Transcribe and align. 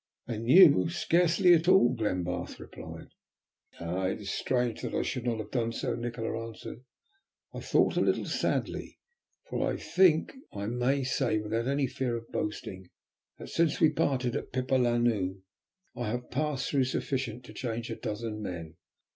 "And 0.25 0.49
you, 0.49 0.89
scarcely 0.89 1.53
at 1.53 1.67
all," 1.67 1.93
Glenbarth 1.93 2.59
replied. 2.59 3.09
"It 3.79 4.19
is 4.21 4.31
strange 4.31 4.81
that 4.81 4.95
I 4.95 5.03
should 5.03 5.25
not 5.25 5.37
have 5.37 5.51
done 5.51 5.71
so," 5.71 5.93
Nikola 5.93 6.47
answered, 6.47 6.83
I 7.53 7.59
thought 7.59 7.97
a 7.97 8.01
little 8.01 8.25
sadly, 8.25 8.97
"for 9.47 9.69
I 9.71 9.77
think 9.77 10.33
I 10.51 10.65
may 10.65 11.03
say 11.03 11.37
without 11.37 11.67
any 11.67 11.85
fear 11.85 12.17
of 12.17 12.31
boasting 12.31 12.89
that, 13.37 13.49
since 13.49 13.79
we 13.79 13.91
parted 13.91 14.35
at 14.35 14.51
Pipa 14.51 14.73
Lannu, 14.73 15.41
I 15.95 16.09
have 16.09 16.31
passed 16.31 16.71
through 16.71 16.85
sufficient 16.85 17.43
to 17.45 17.53
change 17.53 17.91
a 17.91 17.95
dozen 17.95 18.41
men. 18.41 18.77